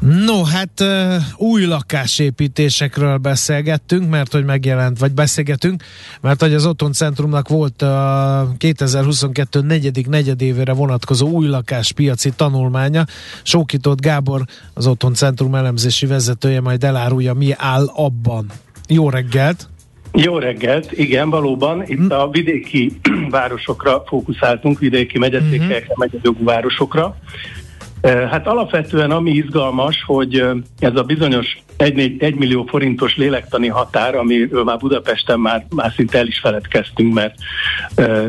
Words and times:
No, 0.00 0.42
hát 0.44 0.84
új 1.36 1.64
lakásépítésekről 1.64 3.16
beszélgettünk, 3.16 4.10
mert 4.10 4.32
hogy 4.32 4.44
megjelent, 4.44 4.98
vagy 4.98 5.12
beszélgetünk, 5.12 5.82
mert 6.20 6.40
hogy 6.40 6.54
az 6.54 6.66
Otthoncentrumnak 6.66 7.48
volt 7.48 7.82
a 7.82 8.54
2022 8.58 9.60
negyedik 9.60 10.08
negyedévére 10.08 10.72
vonatkozó 10.72 11.28
új 11.28 11.46
lakáspiaci 11.46 12.30
tanulmánya. 12.36 13.04
Sókított 13.42 14.00
Gábor, 14.00 14.42
az 14.74 14.86
Otthon 14.86 15.14
elemzési 15.54 16.06
vezetője 16.06 16.60
majd 16.60 16.84
elárulja, 16.84 17.34
mi 17.34 17.52
áll 17.56 17.86
abban. 17.94 18.46
Jó 18.88 19.10
reggelt! 19.10 19.68
Jó 20.12 20.38
reggelt, 20.38 20.92
igen, 20.92 21.30
valóban 21.30 21.82
itt 21.86 22.12
a 22.12 22.28
vidéki 22.32 23.00
városokra 23.30 24.02
fókuszáltunk, 24.06 24.78
vidéki 24.78 25.18
megyeszékekre, 25.18 25.76
uh-huh. 25.76 25.96
megyedjogú 25.96 26.44
városokra. 26.44 27.16
Hát 28.02 28.46
alapvetően 28.46 29.10
ami 29.10 29.30
izgalmas, 29.30 30.02
hogy 30.06 30.44
ez 30.78 30.96
a 30.96 31.02
bizonyos 31.02 31.58
1, 31.76 32.16
1 32.18 32.34
millió 32.34 32.64
forintos 32.64 33.16
lélektani 33.16 33.68
határ, 33.68 34.14
amiről 34.14 34.64
már 34.64 34.78
Budapesten 34.78 35.40
már, 35.40 35.66
már 35.74 35.92
szinte 35.96 36.18
el 36.18 36.26
is 36.26 36.38
feledkeztünk, 36.38 37.14
mert 37.14 37.34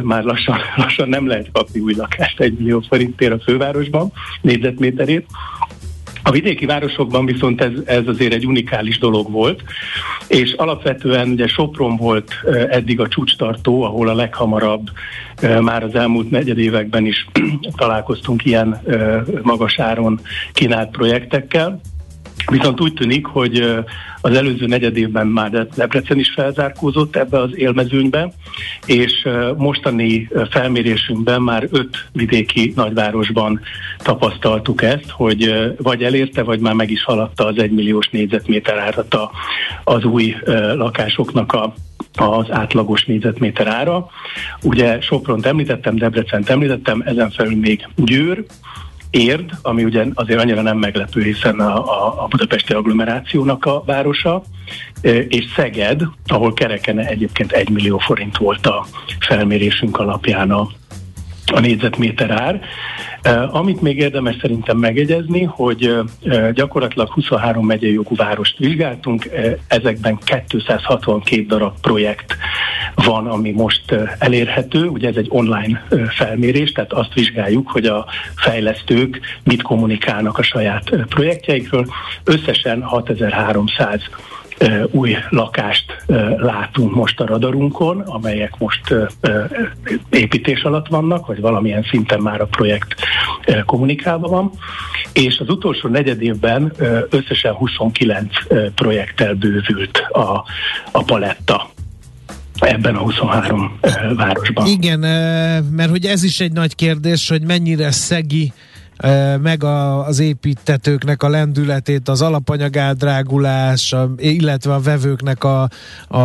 már 0.03 0.23
lassan, 0.23 0.57
lassan 0.83 1.09
nem 1.09 1.27
lehet 1.27 1.49
kapni 1.51 1.79
új 1.79 1.93
lakást 1.93 2.39
1 2.39 2.57
millió 2.57 2.83
forintért 2.87 3.33
a 3.33 3.39
fővárosban, 3.39 4.11
négyzetméterét. 4.41 5.25
A 6.23 6.31
vidéki 6.31 6.65
városokban 6.65 7.25
viszont 7.25 7.61
ez, 7.61 7.71
ez 7.85 8.07
azért 8.07 8.33
egy 8.33 8.45
unikális 8.45 8.97
dolog 8.97 9.31
volt, 9.31 9.63
és 10.27 10.53
alapvetően 10.53 11.29
ugye 11.29 11.47
Sopron 11.47 11.97
volt 11.97 12.33
eddig 12.69 12.99
a 12.99 13.07
csúcstartó, 13.07 13.83
ahol 13.83 14.09
a 14.09 14.15
leghamarabb 14.15 14.89
már 15.61 15.83
az 15.83 15.95
elmúlt 15.95 16.29
negyed 16.29 16.57
években 16.57 17.05
is 17.05 17.27
találkoztunk 17.75 18.45
ilyen 18.45 18.81
magas 19.41 19.79
áron 19.79 20.19
kínált 20.53 20.91
projektekkel. 20.91 21.81
Viszont 22.45 22.81
úgy 22.81 22.93
tűnik, 22.93 23.25
hogy 23.25 23.83
az 24.21 24.33
előző 24.33 24.65
negyed 24.65 24.97
évben 24.97 25.27
már 25.27 25.67
Debrecen 25.75 26.19
is 26.19 26.31
felzárkózott 26.35 27.15
ebbe 27.15 27.39
az 27.39 27.49
élmezőnybe, 27.55 28.33
és 28.85 29.27
mostani 29.57 30.29
felmérésünkben 30.49 31.41
már 31.41 31.67
öt 31.71 32.07
vidéki 32.11 32.73
nagyvárosban 32.75 33.59
tapasztaltuk 33.97 34.81
ezt, 34.81 35.09
hogy 35.09 35.53
vagy 35.77 36.03
elérte, 36.03 36.43
vagy 36.43 36.59
már 36.59 36.73
meg 36.73 36.91
is 36.91 37.03
haladta 37.03 37.45
az 37.45 37.57
egymilliós 37.57 38.09
négyzetméter 38.09 38.77
árat 38.77 39.17
az 39.83 40.03
új 40.03 40.35
lakásoknak 40.75 41.53
a 41.53 41.73
az 42.15 42.51
átlagos 42.51 43.05
négyzetméter 43.05 43.67
ára. 43.67 44.09
Ugye 44.61 45.01
Sopront 45.01 45.45
említettem, 45.45 45.95
Debrecen 45.95 46.43
említettem, 46.47 47.01
ezen 47.05 47.29
felül 47.29 47.55
még 47.57 47.87
Győr, 47.95 48.43
Érd, 49.11 49.51
ami 49.61 49.83
ugye 49.83 50.05
azért 50.13 50.39
annyira 50.39 50.61
nem 50.61 50.77
meglepő, 50.77 51.21
hiszen 51.21 51.59
a, 51.59 51.75
a, 51.75 52.23
a 52.23 52.27
budapesti 52.27 52.73
agglomerációnak 52.73 53.65
a 53.65 53.83
városa, 53.85 54.43
és 55.27 55.45
Szeged, 55.55 56.01
ahol 56.25 56.53
kerekene 56.53 57.07
egyébként 57.07 57.51
1 57.51 57.69
millió 57.69 57.97
forint 57.97 58.37
volt 58.37 58.67
a 58.67 58.85
felmérésünk 59.19 59.99
alapján 59.99 60.51
a, 60.51 60.67
a 61.53 61.59
négyzetméter 61.59 62.31
ár. 62.31 62.61
Amit 63.51 63.81
még 63.81 63.97
érdemes 63.97 64.35
szerintem 64.41 64.77
megegyezni, 64.77 65.43
hogy 65.43 65.97
gyakorlatilag 66.53 67.11
23 67.11 67.65
megyei 67.65 67.93
jogú 67.93 68.15
várost 68.15 68.57
vizsgáltunk, 68.57 69.29
ezekben 69.67 70.19
262 70.47 71.45
darab 71.45 71.79
projekt 71.81 72.37
van, 72.95 73.27
ami 73.27 73.51
most 73.51 73.95
elérhető. 74.19 74.87
Ugye 74.87 75.07
ez 75.07 75.15
egy 75.15 75.27
online 75.29 75.85
felmérés, 76.09 76.71
tehát 76.71 76.93
azt 76.93 77.13
vizsgáljuk, 77.13 77.69
hogy 77.69 77.85
a 77.85 78.05
fejlesztők 78.35 79.19
mit 79.43 79.61
kommunikálnak 79.61 80.37
a 80.37 80.43
saját 80.43 80.89
projektjeikről. 81.09 81.85
Összesen 82.23 82.81
6300 82.81 84.01
új 84.91 85.15
lakást 85.29 86.03
látunk 86.37 86.95
most 86.95 87.19
a 87.19 87.25
radarunkon, 87.25 87.99
amelyek 87.99 88.57
most 88.57 88.95
építés 90.09 90.61
alatt 90.61 90.87
vannak, 90.87 91.27
vagy 91.27 91.41
valamilyen 91.41 91.83
szinten 91.89 92.19
már 92.19 92.41
a 92.41 92.45
projekt 92.45 92.95
kommunikálva 93.65 94.27
van, 94.27 94.51
és 95.13 95.39
az 95.39 95.49
utolsó 95.49 95.89
negyed 95.89 96.21
évben 96.21 96.73
összesen 97.09 97.53
29 97.53 98.27
projekttel 98.75 99.33
bővült 99.33 99.97
a, 99.97 100.43
a 100.91 101.03
paletta 101.03 101.69
ebben 102.61 102.95
a 102.95 102.99
23 102.99 103.79
városban. 104.15 104.67
Igen, 104.67 104.99
mert 105.71 105.89
hogy 105.89 106.05
ez 106.05 106.23
is 106.23 106.39
egy 106.39 106.51
nagy 106.51 106.75
kérdés, 106.75 107.29
hogy 107.29 107.41
mennyire 107.41 107.91
szegi 107.91 108.53
meg 109.41 109.63
a, 109.63 110.05
az 110.05 110.19
építetőknek 110.19 111.23
a 111.23 111.29
lendületét, 111.29 112.07
az 112.07 112.21
alapanyag 112.21 112.75
eldrágulás, 112.75 113.95
illetve 114.17 114.73
a 114.73 114.79
vevőknek 114.79 115.43
a, 115.43 115.69
a, 116.07 116.17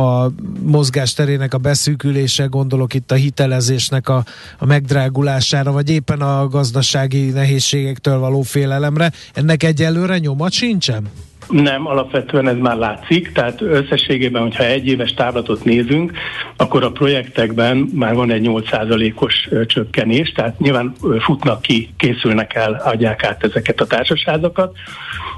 a 0.00 0.32
mozgásterének 0.62 1.54
a 1.54 1.58
beszűkülése, 1.58 2.44
gondolok 2.44 2.94
itt 2.94 3.10
a 3.10 3.14
hitelezésnek 3.14 4.08
a, 4.08 4.24
a 4.58 4.66
megdrágulására, 4.66 5.72
vagy 5.72 5.90
éppen 5.90 6.20
a 6.20 6.48
gazdasági 6.48 7.30
nehézségektől 7.30 8.18
való 8.18 8.42
félelemre. 8.42 9.12
Ennek 9.34 9.62
egyelőre 9.62 10.18
nyoma 10.18 10.50
sincsen? 10.50 11.08
Nem, 11.48 11.86
alapvetően 11.86 12.48
ez 12.48 12.56
már 12.56 12.76
látszik, 12.76 13.32
tehát 13.32 13.60
összességében, 13.60 14.42
hogyha 14.42 14.64
egy 14.64 14.86
éves 14.86 15.14
távlatot 15.14 15.64
nézünk, 15.64 16.12
akkor 16.56 16.84
a 16.84 16.90
projektekben 16.90 17.90
már 17.94 18.14
van 18.14 18.30
egy 18.30 18.46
8%-os 18.48 19.48
csökkenés, 19.66 20.32
tehát 20.32 20.58
nyilván 20.58 20.92
futnak 21.18 21.62
ki, 21.62 21.88
készülnek 21.96 22.54
el, 22.54 22.82
adják 22.84 23.24
át 23.24 23.44
ezeket 23.44 23.80
a 23.80 23.86
társaságokat. 23.86 24.76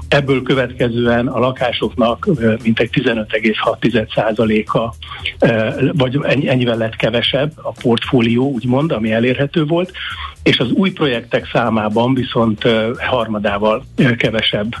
Ebből 0.07 0.41
következően 0.41 1.27
a 1.27 1.39
lakásoknak 1.39 2.27
mintegy 2.63 2.89
15,6%-a, 2.93 4.93
vagy 5.91 6.19
ennyivel 6.23 6.77
lett 6.77 6.95
kevesebb 6.95 7.51
a 7.55 7.71
portfólió, 7.81 8.51
úgymond, 8.51 8.91
ami 8.91 9.11
elérhető 9.11 9.65
volt, 9.65 9.91
és 10.43 10.59
az 10.59 10.71
új 10.71 10.91
projektek 10.91 11.49
számában 11.51 12.13
viszont 12.13 12.67
harmadával 12.97 13.85
kevesebb 14.17 14.75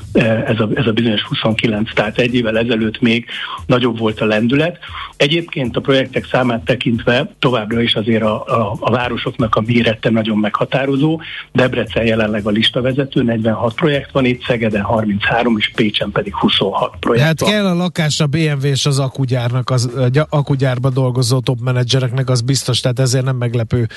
ez 0.45 0.59
a, 0.59 0.69
ez 0.75 0.87
a 0.87 0.91
bizonyos 0.91 1.21
29, 1.21 1.93
tehát 1.93 2.17
egy 2.17 2.33
évvel 2.33 2.57
ezelőtt 2.57 3.01
még 3.01 3.25
nagyobb 3.65 3.99
volt 3.99 4.21
a 4.21 4.25
lendület. 4.25 4.77
Egyébként 5.17 5.77
a 5.77 5.81
projektek 5.81 6.27
számát 6.31 6.63
tekintve 6.65 7.31
továbbra 7.39 7.81
is 7.81 7.93
azért 7.95 8.23
a, 8.23 8.45
a, 8.45 8.77
a 8.79 8.91
városoknak 8.91 9.55
a 9.55 9.61
mérete 9.65 10.09
nagyon 10.09 10.37
meghatározó. 10.37 11.21
Debrecen 11.51 12.05
jelenleg 12.05 12.47
a 12.47 12.49
listavezető, 12.49 13.23
46 13.23 13.73
projekt 13.73 14.11
van 14.11 14.25
itt, 14.25 14.43
Szegeden 14.43 14.81
33, 14.81 15.57
és 15.57 15.71
Pécsen 15.75 16.11
pedig 16.11 16.35
26 16.35 16.95
projekt 16.99 17.25
Hát 17.25 17.39
van. 17.39 17.49
kell 17.49 17.65
a 17.65 17.73
lakás 17.73 18.19
a 18.19 18.27
BMW 18.27 18.65
és 18.65 18.85
az 18.85 18.99
akugyárnak, 18.99 19.69
az 19.69 19.89
akugyárba 20.29 20.89
dolgozó 20.89 21.39
top 21.39 21.59
menedzsereknek, 21.59 22.29
az 22.29 22.41
biztos, 22.41 22.79
tehát 22.79 22.99
ezért 22.99 23.25
nem 23.25 23.35
meglepő 23.35 23.87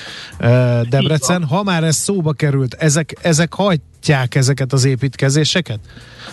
Debrecen 0.89 1.43
ha 1.55 1.63
már 1.63 1.83
ez 1.83 1.95
szóba 1.95 2.33
került, 2.33 2.73
ezek, 2.73 3.13
ezek 3.21 3.53
hajtják 3.53 4.35
ezeket 4.35 4.73
az 4.73 4.85
építkezéseket? 4.85 5.79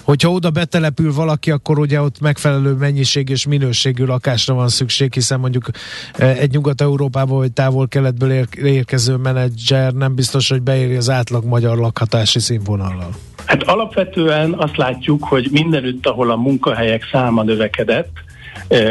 Hogyha 0.03 0.31
oda 0.31 0.51
betelepül 0.51 1.15
valaki, 1.15 1.51
akkor 1.51 1.79
ugye 1.79 2.01
ott 2.01 2.21
megfelelő 2.21 2.73
mennyiség 2.73 3.29
és 3.29 3.47
minőségű 3.47 4.05
lakásra 4.05 4.55
van 4.55 4.69
szükség, 4.69 5.13
hiszen 5.13 5.41
mondjuk 5.41 5.71
e, 6.13 6.27
egy 6.27 6.51
Nyugat-Európából 6.51 7.39
vagy 7.39 7.53
távol-keletből 7.53 8.47
érkező 8.63 9.17
menedzser 9.17 9.93
nem 9.93 10.15
biztos, 10.15 10.49
hogy 10.49 10.63
beéri 10.63 10.97
az 10.97 11.11
átlag 11.11 11.45
magyar 11.45 11.79
lakhatási 11.79 12.39
színvonallal. 12.39 13.11
Hát 13.45 13.63
alapvetően 13.63 14.53
azt 14.53 14.77
látjuk, 14.77 15.25
hogy 15.25 15.49
mindenütt, 15.51 16.07
ahol 16.07 16.31
a 16.31 16.37
munkahelyek 16.37 17.09
száma 17.13 17.43
növekedett, 17.43 18.11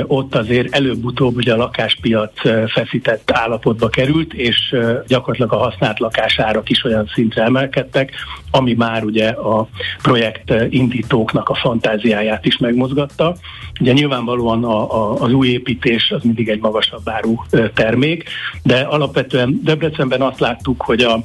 ott 0.08 0.36
azért 0.36 0.76
előbb-utóbb 0.76 1.36
ugye 1.36 1.54
a 1.54 1.58
lakáspiac 1.58 2.34
feszített 2.72 3.32
állapotba 3.32 3.90
került, 3.90 4.34
és 4.34 4.76
gyakorlatilag 5.08 5.54
a 5.54 5.70
használt 5.70 6.00
lakásárak 6.00 6.70
is 6.70 6.84
olyan 6.84 7.10
szintre 7.14 7.44
emelkedtek, 7.44 8.12
ami 8.52 8.74
már 8.74 9.04
ugye 9.04 9.30
a 9.30 9.68
projekt 10.02 10.54
indítóknak 10.70 11.50
a 11.50 11.56
fantáziáját 11.56 12.46
is 12.46 12.58
megmozgatta. 12.58 13.36
Ugye 13.80 13.92
nyilvánvalóan 13.92 14.64
a, 14.64 14.96
a, 14.96 15.22
az 15.22 15.34
új 15.34 15.48
építés 15.48 16.12
az 16.12 16.24
mindig 16.24 16.50
egy 16.50 16.62
magasabb 16.62 17.10
áru 17.10 17.36
termék, 17.74 18.30
de 18.64 18.80
alapvetően 18.80 19.60
Debrecenben 19.64 20.22
azt 20.22 20.40
láttuk, 20.40 20.82
hogy 20.82 21.02
a 21.02 21.24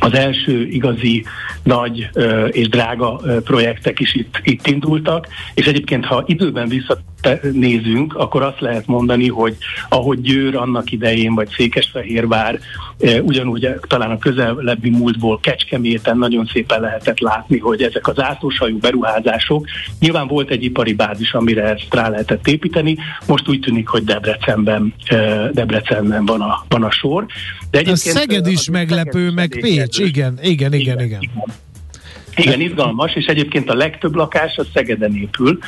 az 0.00 0.14
első 0.14 0.66
igazi 0.66 1.24
nagy 1.62 2.08
és 2.50 2.68
drága 2.68 3.20
projektek 3.44 4.00
is 4.00 4.14
itt, 4.14 4.40
itt 4.42 4.66
indultak, 4.66 5.28
és 5.54 5.66
egyébként 5.66 6.04
ha 6.04 6.22
időben 6.26 6.68
vissza 6.68 6.98
nézünk, 7.52 8.14
akkor 8.14 8.42
azt 8.42 8.60
lehet 8.60 8.86
mondani, 8.86 9.28
hogy 9.28 9.56
ahogy 9.88 10.20
Győr 10.20 10.56
annak 10.56 10.92
idején, 10.92 11.34
vagy 11.34 11.48
Székesfehérvár, 11.56 12.58
ugyanúgy 13.22 13.68
talán 13.80 14.10
a 14.10 14.18
közelebbi 14.18 14.90
múltból 14.90 15.40
Kecskeméten 15.40 16.18
nagyon 16.18 16.50
szépen 16.52 16.80
lehetett 16.80 17.18
látni, 17.18 17.58
hogy 17.58 17.82
ezek 17.82 18.08
az 18.08 18.20
ászlóshajú 18.20 18.78
beruházások, 18.78 19.66
nyilván 20.00 20.26
volt 20.26 20.50
egy 20.50 20.64
ipari 20.64 20.92
bázis, 20.92 21.32
amire 21.32 21.62
ezt 21.62 21.94
rá 21.94 22.08
lehetett 22.08 22.48
építeni, 22.48 22.96
most 23.26 23.48
úgy 23.48 23.60
tűnik, 23.60 23.88
hogy 23.88 24.04
Debrecenben, 24.04 24.94
Debrecenben 25.52 26.26
van 26.26 26.40
a, 26.40 26.64
van 26.68 26.82
a 26.82 26.90
sor. 26.90 27.26
De 27.70 27.82
a 27.86 27.96
Szeged 27.96 28.46
is 28.46 28.70
meglepő, 28.70 29.30
meg 29.30 29.58
Pécs, 29.60 29.98
igen, 29.98 30.38
igen, 30.42 30.42
igen, 30.42 30.72
igen. 30.72 31.00
igen. 31.00 31.20
igen. 31.20 31.64
Igen, 32.36 32.60
izgalmas, 32.60 33.14
és 33.14 33.24
egyébként 33.24 33.70
a 33.70 33.74
legtöbb 33.74 34.14
lakás 34.14 34.56
a 34.56 34.64
Szegeden 34.74 35.16
épül, 35.16 35.58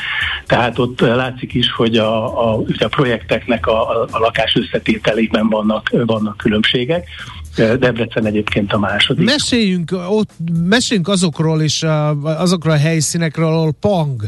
tehát 0.46 0.78
ott 0.78 1.00
látszik 1.00 1.54
is, 1.54 1.72
hogy 1.72 1.96
a, 1.96 2.40
a, 2.50 2.62
a 2.78 2.88
projekteknek 2.88 3.66
a, 3.66 4.02
a, 4.02 4.18
lakás 4.18 4.54
összetételében 4.54 5.48
vannak, 5.48 5.90
vannak 6.06 6.36
különbségek. 6.36 7.08
Debrecen 7.56 8.26
egyébként 8.26 8.72
a 8.72 8.78
második. 8.78 9.24
Meséljünk, 9.24 9.90
ott, 10.08 10.30
meséljünk 10.62 11.08
azokról 11.08 11.62
is, 11.62 11.82
azokról 12.22 12.72
a 12.72 12.78
helyszínekről, 12.78 13.46
ahol 13.46 13.72
pang 13.80 14.22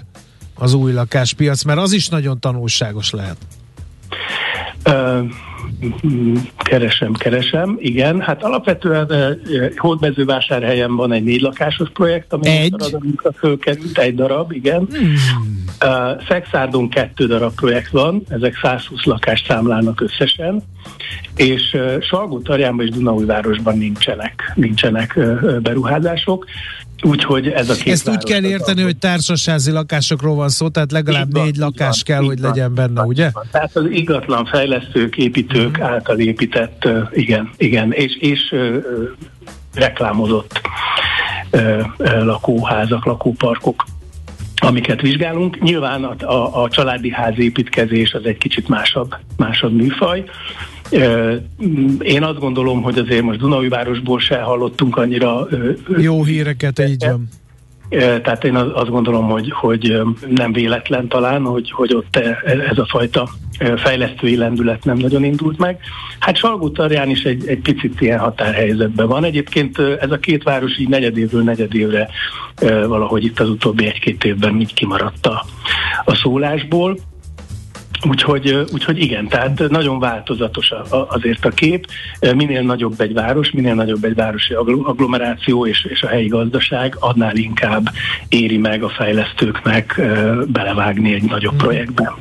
az 0.55 0.75
új 0.75 0.93
lakáspiac, 0.93 1.63
mert 1.63 1.79
az 1.79 1.93
is 1.93 2.09
nagyon 2.09 2.41
tanulságos 2.41 3.11
lehet. 3.11 3.37
Keresem, 6.57 7.13
keresem, 7.13 7.77
igen. 7.79 8.21
Hát 8.21 8.43
alapvetően 8.43 9.41
Hódmezővásárhelyen 9.77 10.97
van 10.97 11.13
egy 11.13 11.25
négy 11.25 11.41
lakásos 11.41 11.91
projekt, 11.91 12.33
ami 12.33 12.47
egy? 12.47 12.75
a 13.17 13.33
fölkerült, 13.39 13.99
egy 13.99 14.15
darab, 14.15 14.53
igen. 14.53 14.89
Hmm. 14.91 15.15
Uh, 15.85 16.23
Szexárdon 16.29 16.89
kettő 16.89 17.27
darab 17.27 17.55
projekt 17.55 17.91
van, 17.91 18.23
ezek 18.29 18.59
120 18.63 19.05
lakást 19.05 19.47
számlálnak 19.47 20.01
összesen, 20.01 20.63
és 21.37 21.73
uh, 21.73 22.01
Salgó-Tarjánban 22.01 22.87
és 22.87 22.93
Dunaújvárosban 22.93 23.79
nincsenek, 23.79 24.53
nincsenek 24.55 25.15
uh, 25.17 25.59
beruházások. 25.59 26.47
Úgyhogy 27.03 27.49
ez 27.49 27.71
a 27.71 27.75
két 27.75 27.93
Ezt 27.93 28.09
úgy 28.09 28.25
kell 28.25 28.45
érteni, 28.45 28.83
hogy 28.83 28.97
társasházi 28.97 29.71
lakásokról 29.71 30.35
van 30.35 30.49
szó, 30.49 30.69
tehát 30.69 30.93
legalább 30.93 31.33
van, 31.33 31.45
négy 31.45 31.57
lakás 31.57 32.03
van, 32.07 32.17
kell, 32.17 32.27
hogy 32.27 32.41
van, 32.41 32.51
legyen 32.51 32.75
benne, 32.75 33.03
ugye? 33.03 33.31
Van. 33.33 33.45
Tehát 33.51 33.77
az 33.77 33.85
igatlan 33.91 34.45
fejlesztők, 34.45 35.17
építők 35.17 35.79
mm. 35.79 35.83
által 35.83 36.19
épített, 36.19 36.89
igen, 37.13 37.51
igen, 37.57 37.93
és, 37.93 38.17
és 38.17 38.53
ö, 38.53 38.79
reklámozott 39.75 40.61
ö, 41.51 41.81
ö, 41.97 42.25
lakóházak, 42.25 43.05
lakóparkok 43.05 43.85
amiket 44.63 45.01
vizsgálunk. 45.01 45.61
Nyilván 45.61 46.05
a, 46.05 46.33
a, 46.33 46.63
a 46.63 46.69
családi 46.69 47.11
ház 47.11 47.39
építkezés 47.39 48.13
az 48.13 48.25
egy 48.25 48.39
kicsit 48.39 48.69
másabb, 48.69 49.15
másabb 49.37 49.73
műfaj, 49.73 50.25
én 52.01 52.23
azt 52.23 52.39
gondolom, 52.39 52.83
hogy 52.83 52.99
azért 52.99 53.23
most 53.23 53.39
Dunaújvárosból 53.39 54.21
se 54.21 54.41
hallottunk 54.41 54.97
annyira 54.97 55.49
jó 55.99 56.25
híreket, 56.25 56.79
így 56.79 57.05
van. 57.07 57.29
Tehát 58.23 58.45
én 58.45 58.57
azt 58.57 58.91
gondolom, 58.91 59.29
hogy, 59.29 59.51
hogy 59.51 60.01
nem 60.29 60.53
véletlen 60.53 61.09
talán, 61.09 61.43
hogy, 61.43 61.71
hogy 61.71 61.95
ott 61.95 62.17
ez 62.71 62.79
a 62.79 62.87
fajta 62.87 63.29
fejlesztői 63.77 64.37
lendület 64.37 64.85
nem 64.85 64.97
nagyon 64.97 65.25
indult 65.25 65.59
meg. 65.59 65.79
Hát 66.19 66.37
Salgótarján 66.37 67.11
is 67.11 67.23
egy, 67.23 67.47
egy 67.47 67.61
picit 67.61 68.01
ilyen 68.01 68.19
határhelyzetben 68.19 69.07
van. 69.07 69.25
Egyébként 69.25 69.79
ez 69.79 70.11
a 70.11 70.19
két 70.19 70.43
város 70.43 70.79
így 70.79 70.89
negyedévről 70.89 71.43
negyedévre 71.43 72.09
valahogy 72.87 73.25
itt 73.25 73.41
az 73.41 73.49
utóbbi 73.49 73.87
egy-két 73.87 74.25
évben 74.25 74.61
így 74.61 74.75
kimaradt 74.75 75.27
a, 75.27 75.45
a 76.05 76.15
szólásból. 76.15 76.99
Úgyhogy, 78.09 78.65
úgyhogy 78.73 78.99
igen, 78.99 79.29
tehát 79.29 79.69
nagyon 79.69 79.99
változatos 79.99 80.73
azért 81.09 81.45
a 81.45 81.49
kép. 81.49 81.87
Minél 82.35 82.63
nagyobb 82.63 83.01
egy 83.01 83.13
város, 83.13 83.51
minél 83.51 83.75
nagyobb 83.75 84.05
egy 84.05 84.15
városi 84.15 84.55
agglomeráció 84.55 85.67
és, 85.67 85.85
és 85.85 86.03
a 86.03 86.09
helyi 86.09 86.27
gazdaság, 86.27 86.97
annál 86.99 87.37
inkább 87.37 87.91
éri 88.29 88.59
meg 88.59 88.83
a 88.83 88.89
fejlesztőknek 88.89 90.01
belevágni 90.47 91.15
egy 91.15 91.23
nagyobb 91.23 91.51
hmm. 91.51 91.61
projektbe. 91.61 92.15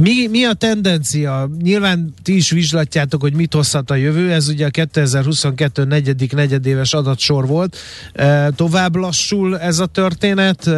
Mi, 0.00 0.26
mi 0.26 0.44
a 0.44 0.52
tendencia? 0.52 1.50
Nyilván 1.62 2.14
ti 2.22 2.36
is 2.36 2.50
vizslatjátok, 2.50 3.20
hogy 3.20 3.34
mit 3.34 3.54
hozhat 3.54 3.90
a 3.90 3.94
jövő, 3.94 4.32
ez 4.32 4.48
ugye 4.48 4.66
a 4.66 4.70
2022 4.70 5.84
negyedik 5.84 6.32
negyedéves 6.32 6.92
adatsor 6.94 7.46
volt. 7.46 7.76
E, 8.12 8.50
tovább 8.50 8.96
lassul 8.96 9.58
ez 9.58 9.78
a 9.78 9.86
történet, 9.86 10.70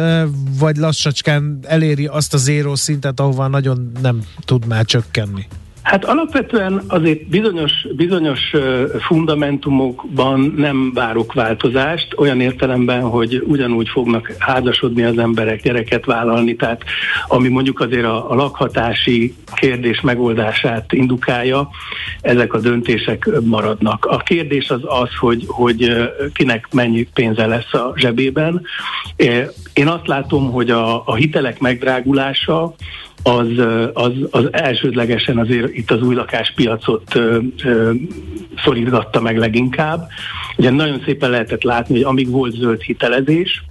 vagy 0.59 0.77
lassacskán 0.77 1.59
eléri 1.61 2.05
azt 2.05 2.33
a 2.33 2.37
zéró 2.37 2.75
szintet, 2.75 3.19
ahova 3.19 3.47
nagyon 3.47 3.91
nem 4.01 4.23
tud 4.45 4.65
már 4.65 4.85
csökkenni? 4.85 5.47
Hát 5.83 6.05
alapvetően 6.05 6.81
azért 6.87 7.27
bizonyos, 7.27 7.87
bizonyos 7.95 8.39
fundamentumokban 8.99 10.53
nem 10.57 10.91
várok 10.93 11.33
változást, 11.33 12.13
olyan 12.17 12.41
értelemben, 12.41 13.01
hogy 13.01 13.43
ugyanúgy 13.47 13.89
fognak 13.89 14.33
házasodni 14.39 15.03
az 15.03 15.17
emberek, 15.17 15.61
gyereket 15.61 16.05
vállalni, 16.05 16.55
tehát 16.55 16.83
ami 17.27 17.47
mondjuk 17.47 17.79
azért 17.79 18.05
a, 18.05 18.31
a 18.31 18.35
lakhatási 18.35 19.35
kérdés 19.55 20.01
megoldását 20.01 20.93
indukálja, 20.93 21.69
ezek 22.21 22.53
a 22.53 22.59
döntések 22.59 23.29
maradnak. 23.43 24.05
A 24.05 24.17
kérdés 24.17 24.69
az 24.69 24.81
az, 24.83 25.09
hogy, 25.19 25.43
hogy 25.47 26.11
kinek 26.33 26.67
mennyi 26.71 27.07
pénze 27.13 27.45
lesz 27.45 27.73
a 27.73 27.93
zsebében. 27.95 28.61
Én 29.73 29.87
azt 29.87 30.07
látom, 30.07 30.51
hogy 30.51 30.69
a, 30.69 31.07
a 31.07 31.15
hitelek 31.15 31.59
megdrágulása 31.59 32.75
az, 33.23 33.47
az, 33.93 34.11
az 34.29 34.47
elsődlegesen 34.51 35.37
azért 35.37 35.73
itt 35.73 35.91
az 35.91 36.01
új 36.01 36.15
lakáspiacot 36.15 37.15
ö, 37.15 37.37
ö, 37.63 37.91
szorítgatta 38.63 39.21
meg 39.21 39.37
leginkább. 39.37 40.07
Ugye 40.57 40.69
nagyon 40.69 41.01
szépen 41.05 41.29
lehetett 41.29 41.63
látni, 41.63 41.93
hogy 41.93 42.03
amíg 42.03 42.29
volt 42.29 42.55
zöld 42.55 42.81
hitelezés, 42.81 43.63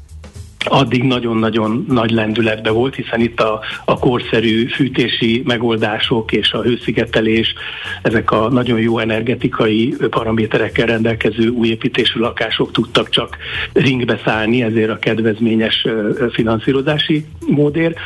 addig 0.65 1.03
nagyon-nagyon 1.03 1.85
nagy 1.89 2.11
lendületbe 2.11 2.71
volt, 2.71 2.95
hiszen 2.95 3.21
itt 3.21 3.41
a, 3.41 3.61
a 3.85 3.99
korszerű 3.99 4.67
fűtési 4.67 5.43
megoldások 5.45 6.33
és 6.33 6.53
a 6.53 6.63
hőszigetelés, 6.63 7.55
ezek 8.03 8.31
a 8.31 8.49
nagyon 8.49 8.81
jó 8.81 8.99
energetikai 8.99 9.95
paraméterekkel 10.11 10.87
rendelkező 10.87 11.49
új 11.49 11.69
építésű 11.69 12.21
lakások 12.21 12.73
tudtak 12.73 13.09
csak 13.09 13.37
ringbe 13.73 14.21
szállni, 14.25 14.63
ezért 14.63 14.91
a 14.91 14.99
kedvezményes 14.99 15.87
finanszírozási 16.33 17.25
módért. 17.47 17.99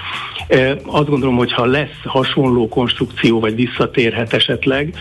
Azt 0.85 1.09
gondolom, 1.09 1.37
hogy 1.37 1.53
ha 1.53 1.65
lesz 1.65 2.00
hasonló 2.05 2.69
konstrukció, 2.69 3.41
vagy 3.41 3.55
visszatérhet 3.55 4.33
esetleg, 4.33 4.95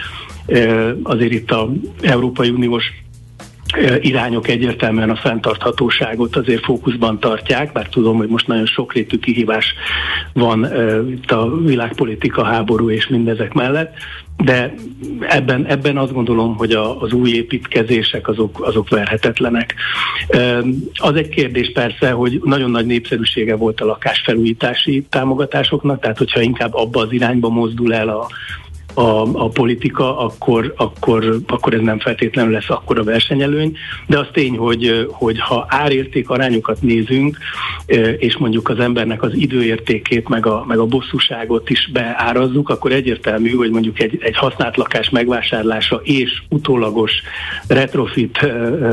azért 1.04 1.32
itt 1.32 1.52
a 1.52 1.70
Európai 2.02 2.50
Uniós 2.50 2.84
irányok 4.00 4.48
egyértelműen 4.48 5.10
a 5.10 5.16
fenntarthatóságot 5.16 6.36
azért 6.36 6.64
fókuszban 6.64 7.20
tartják, 7.20 7.72
bár 7.72 7.88
tudom, 7.88 8.18
hogy 8.18 8.28
most 8.28 8.48
nagyon 8.48 8.66
sokrétű 8.66 9.18
kihívás 9.18 9.74
van 10.34 10.68
itt 11.10 11.32
a 11.32 11.58
világpolitika, 11.58 12.44
háború 12.44 12.90
és 12.90 13.08
mindezek 13.08 13.54
mellett, 13.54 13.94
de 14.38 14.74
ebben, 15.20 15.66
ebben 15.66 15.98
azt 15.98 16.14
gondolom, 16.14 16.56
hogy 16.56 16.72
a, 16.72 17.02
az 17.02 17.14
új 17.14 17.30
építkezések 17.30 18.28
azok, 18.28 18.66
azok 18.66 18.90
verhetetlenek. 18.90 19.76
Az 20.94 21.16
egy 21.16 21.30
kérdés 21.30 21.72
persze, 21.72 22.12
hogy 22.12 22.42
nagyon 22.44 22.72
nagy 22.72 22.86
népszerűsége 22.86 23.56
volt 23.56 23.82
a 23.82 23.86
lakásfelújítási 23.86 25.06
támogatásoknak, 25.10 26.00
tehát 26.02 26.18
hogyha 26.18 26.42
inkább 26.42 26.74
abba 26.74 27.02
az 27.02 27.12
irányba 27.12 27.50
mozdul 27.50 27.94
el 27.94 28.10
a, 28.10 28.28
a, 28.94 29.44
a 29.44 29.48
politika, 29.50 30.18
akkor, 30.18 30.74
akkor, 30.78 31.40
akkor 31.48 31.74
ez 31.74 31.82
nem 31.82 32.00
feltétlenül 32.00 32.52
lesz 32.52 32.70
akkor 32.70 33.00
a 33.00 33.04
versenyelőny, 33.04 33.78
de 34.08 34.20
az 34.20 34.28
tény, 34.32 34.58
hogy, 34.58 35.08
hogy 35.12 35.40
ha 35.40 35.66
árérték 35.70 36.30
arányokat 36.30 36.82
nézünk, 36.82 37.38
és 38.18 38.38
mondjuk 38.38 38.70
az 38.70 38.80
embernek 38.80 39.24
az 39.24 39.34
időértékét, 39.36 40.30
meg 40.30 40.46
a, 40.46 40.64
meg 40.68 40.78
a 40.78 40.86
bosszúságot 40.86 41.70
is 41.70 41.90
beárazzuk, 41.94 42.70
akkor 42.70 42.92
egyértelmű, 42.92 43.50
hogy 43.50 43.72
mondjuk 43.72 44.00
egy, 44.00 44.18
egy 44.22 44.36
használt 44.36 44.78
lakás 44.78 45.10
megvásárlása 45.10 46.02
és 46.04 46.42
utólagos 46.50 47.12
retrofit 47.68 48.38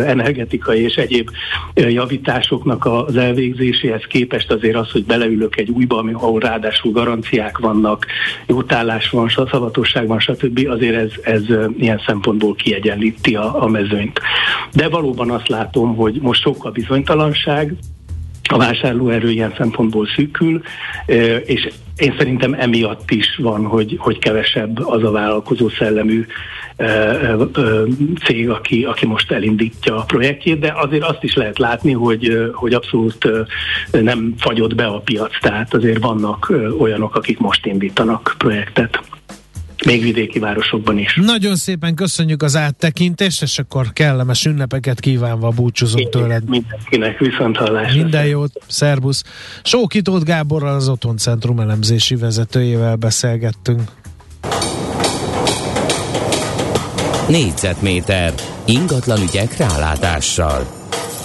energetikai 0.07 0.83
és 0.83 0.95
egyéb 0.95 1.31
javításoknak 1.75 2.85
az 2.85 3.17
elvégzéséhez 3.17 4.05
képest 4.09 4.51
azért 4.51 4.77
az, 4.77 4.91
hogy 4.91 5.05
beleülök 5.05 5.57
egy 5.57 5.71
újba, 5.71 6.05
ahol 6.13 6.41
ráadásul 6.41 6.93
garanciák 6.93 7.59
vannak, 7.59 8.07
jótállás 8.47 9.11
van, 9.11 9.29
szavatos 9.51 9.90
van, 9.93 10.19
stb. 10.19 10.69
azért 10.69 10.97
ez, 10.97 11.11
ez 11.23 11.43
ilyen 11.79 12.01
szempontból 12.07 12.55
kiegyenlíti 12.55 13.35
a, 13.35 13.63
a 13.63 13.69
mezőnyt. 13.69 14.21
De 14.73 14.89
valóban 14.89 15.31
azt 15.31 15.49
látom, 15.49 15.97
hogy 15.97 16.19
most 16.21 16.43
sokkal 16.43 16.71
bizonytalanság, 16.71 17.75
a 18.53 18.57
vásárlóerő 18.57 19.31
ilyen 19.31 19.55
szempontból 19.57 20.07
szűkül, 20.17 20.63
és 21.45 21.69
én 21.97 22.15
szerintem 22.19 22.55
emiatt 22.55 23.11
is 23.11 23.37
van, 23.37 23.67
hogy, 23.67 23.97
hogy 23.99 24.19
kevesebb 24.19 24.87
az 24.87 25.05
a 25.05 25.11
vállalkozó 25.11 25.69
szellemű 25.69 26.27
cég, 28.25 28.51
aki, 28.51 28.85
aki 28.85 29.07
most 29.07 29.33
elindítja 29.33 29.97
a 29.97 30.05
projektjét, 30.05 30.59
de 30.59 30.73
azért 30.77 31.05
azt 31.05 31.23
is 31.23 31.35
lehet 31.35 31.59
látni, 31.59 31.93
hogy, 31.93 32.51
hogy 32.53 32.75
abszolút 32.75 33.29
nem 33.91 34.35
fagyott 34.39 34.75
be 34.75 34.87
a 34.87 34.99
piac, 34.99 35.41
tehát 35.41 35.75
azért 35.75 36.03
vannak 36.03 36.53
olyanok, 36.79 37.15
akik 37.17 37.39
most 37.39 37.67
indítanak 37.67 38.35
projektet 38.39 39.01
még 39.85 40.03
vidéki 40.03 40.39
városokban 40.39 40.99
is. 40.99 41.19
Nagyon 41.25 41.57
szépen 41.57 41.95
köszönjük 41.95 42.43
az 42.43 42.57
áttekintést, 42.57 43.43
és 43.43 43.59
akkor 43.59 43.93
kellemes 43.93 44.45
ünnepeket 44.45 45.01
kívánva 45.01 45.49
búcsúzunk 45.49 46.05
Én 46.05 46.11
tőled. 46.11 46.49
Mindenkinek 46.49 47.19
viszont 47.19 47.57
hallásra. 47.57 48.03
Minden 48.03 48.27
jót, 48.27 48.53
szervusz. 48.67 49.23
Sókitót 49.63 50.25
Gáborral 50.25 50.75
az 50.75 50.89
Otthon 50.89 51.17
Centrum 51.17 51.61
elemzési 51.61 52.17
vezetőjével 52.17 52.97
beszélgettünk. 52.97 53.83
Négyzetméter 57.29 58.33
ingatlan 58.65 59.23
ügyek 59.23 59.57
rálátással. 59.57 60.67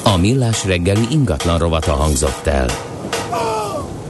A 0.04 0.18
millás 0.18 0.66
reggeli 0.66 1.06
ingatlan 1.12 1.58
rovata 1.58 1.94
hangzott 1.94 2.46
el. 2.46 2.85